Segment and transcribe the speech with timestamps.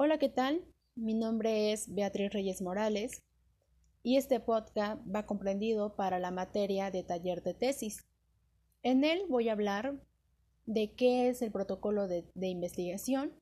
[0.00, 0.64] Hola, ¿qué tal?
[0.94, 3.24] Mi nombre es Beatriz Reyes Morales
[4.04, 8.06] y este podcast va comprendido para la materia de taller de tesis.
[8.84, 10.00] En él voy a hablar
[10.66, 13.32] de qué es el protocolo de, de investigación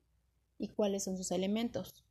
[0.57, 2.03] y cuáles son sus elementos.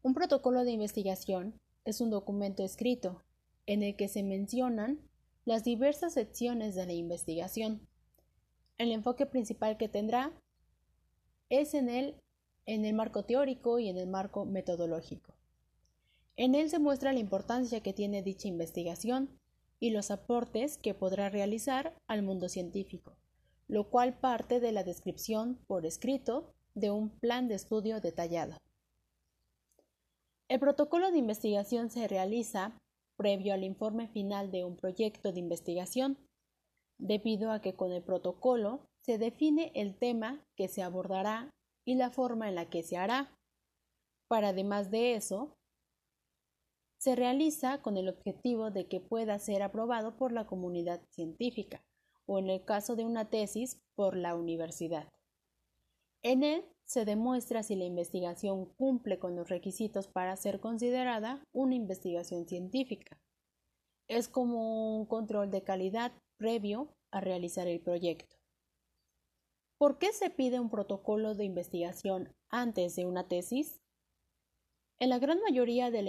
[0.00, 3.22] Un protocolo de investigación es un documento escrito
[3.66, 5.06] en el que se mencionan
[5.44, 7.86] las diversas secciones de la investigación.
[8.78, 10.32] El enfoque principal que tendrá
[11.50, 12.22] es en el,
[12.70, 15.34] en el marco teórico y en el marco metodológico.
[16.36, 19.28] En él se muestra la importancia que tiene dicha investigación
[19.80, 23.16] y los aportes que podrá realizar al mundo científico,
[23.66, 28.56] lo cual parte de la descripción por escrito de un plan de estudio detallado.
[30.46, 32.78] El protocolo de investigación se realiza
[33.16, 36.18] previo al informe final de un proyecto de investigación,
[36.98, 41.50] debido a que con el protocolo se define el tema que se abordará
[41.84, 43.34] y la forma en la que se hará.
[44.28, 45.56] Para además de eso,
[46.98, 51.82] se realiza con el objetivo de que pueda ser aprobado por la comunidad científica
[52.26, 55.08] o en el caso de una tesis por la universidad.
[56.22, 61.74] En él se demuestra si la investigación cumple con los requisitos para ser considerada una
[61.74, 63.18] investigación científica.
[64.06, 68.39] Es como un control de calidad previo a realizar el proyecto.
[69.80, 73.80] ¿Por qué se pide un protocolo de investigación antes de una tesis?
[74.98, 76.02] En la gran mayoría de,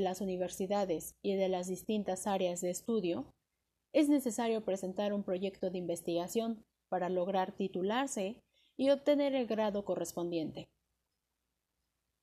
[0.00, 3.34] las universidades y de las distintas áreas de estudio,
[3.92, 8.44] es necesario presentar un proyecto de investigación para lograr titularse
[8.76, 10.68] y obtener el grado correspondiente.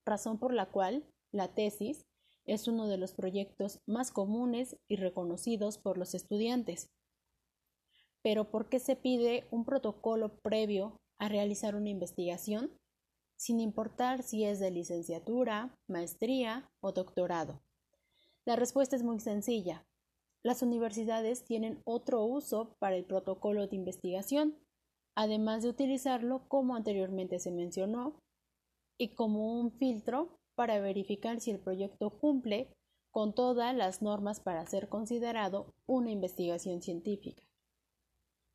[0.05, 2.05] Razón por la cual la tesis
[2.45, 6.87] es uno de los proyectos más comunes y reconocidos por los estudiantes.
[8.23, 12.71] Pero ¿por qué se pide un protocolo previo a realizar una investigación?
[13.35, 17.61] sin importar si es de licenciatura, maestría o doctorado.
[18.45, 19.85] La respuesta es muy sencilla.
[20.43, 24.63] Las universidades tienen otro uso para el protocolo de investigación
[25.15, 28.19] además de utilizarlo como anteriormente se mencionó
[28.97, 32.73] y como un filtro para verificar si el proyecto cumple
[33.11, 37.43] con todas las normas para ser considerado una investigación científica.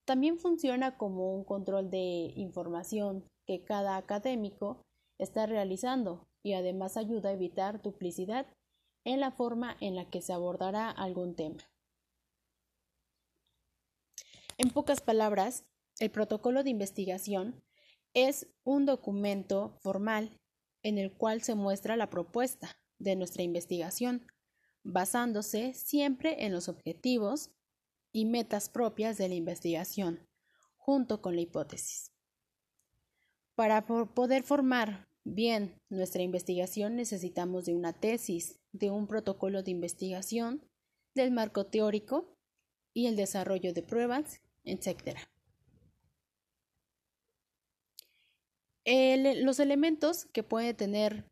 [0.09, 4.87] También funciona como un control de información que cada académico
[5.19, 8.47] está realizando y además ayuda a evitar duplicidad
[9.05, 11.63] en la forma en la que se abordará algún tema.
[14.57, 15.67] En pocas palabras,
[15.99, 17.63] el protocolo de investigación
[18.15, 20.41] es un documento formal
[20.83, 24.27] en el cual se muestra la propuesta de nuestra investigación,
[24.85, 27.51] basándose siempre en los objetivos
[28.13, 30.27] y metas propias de la investigación,
[30.77, 32.13] junto con la hipótesis.
[33.55, 40.65] Para poder formar bien nuestra investigación necesitamos de una tesis, de un protocolo de investigación,
[41.15, 42.37] del marco teórico
[42.95, 45.19] y el desarrollo de pruebas, etc.
[49.43, 51.27] los elementos que puede tener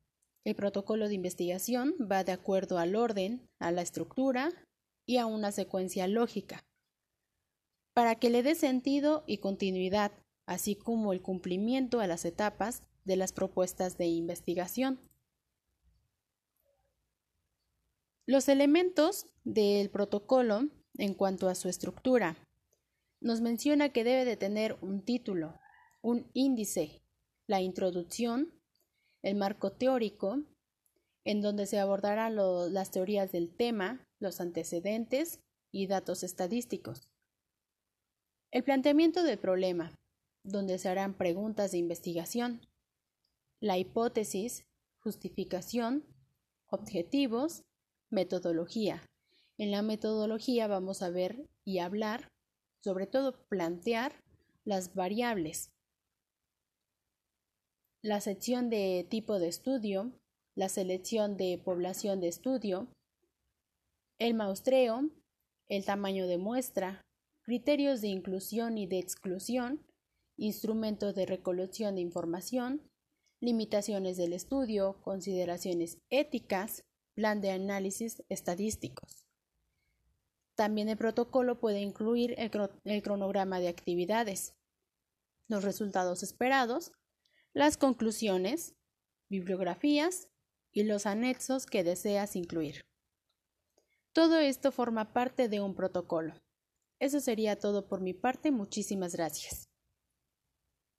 [0.45, 4.51] el protocolo de investigación va de acuerdo al orden, a la estructura
[5.07, 6.65] y a una secuencia lógica.
[7.95, 10.13] Para que le dé sentido y continuidad,
[10.45, 15.01] así como el cumplimiento a las etapas de las propuestas de investigación.
[18.27, 20.69] Los elementos del protocolo
[20.99, 22.37] en cuanto a su estructura
[23.21, 25.59] nos menciona que debe de tener un título,
[26.03, 27.03] un índice,
[27.47, 28.53] la introducción,
[29.23, 30.43] el marco teórico,
[31.25, 32.37] en donde se abordarán
[32.73, 35.41] las teorías del tema, los antecedentes
[35.73, 37.09] y datos estadísticos.
[38.51, 39.95] El planteamiento del problema,
[40.45, 42.61] donde se harán preguntas de investigación.
[43.61, 44.65] La hipótesis,
[45.01, 46.05] justificación,
[46.69, 47.63] objetivos,
[48.11, 49.03] metodología.
[49.59, 52.29] En la metodología vamos a ver y hablar,
[52.83, 54.23] sobre todo plantear
[54.65, 55.71] las variables
[58.07, 60.13] la sección de tipo de estudio,
[60.55, 62.87] la selección de población de estudio,
[64.19, 65.11] el muestreo,
[65.69, 67.03] el tamaño de muestra,
[67.43, 69.85] criterios de inclusión y de exclusión,
[70.37, 72.83] instrumentos de recolección de información,
[73.41, 76.85] limitaciones del estudio, consideraciones éticas,
[77.15, 79.27] plan de análisis estadísticos.
[80.55, 82.51] También el protocolo puede incluir el,
[82.85, 84.55] el cronograma de actividades,
[85.49, 86.93] los resultados esperados,
[87.53, 88.75] las conclusiones,
[89.29, 90.29] bibliografías
[90.73, 92.87] y los anexos que deseas incluir.
[94.17, 96.33] Todo esto forma parte de un protocolo.
[96.99, 98.51] Eso sería todo por mi parte.
[98.51, 99.69] Muchísimas gracias.